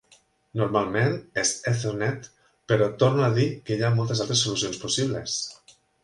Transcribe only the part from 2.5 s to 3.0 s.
però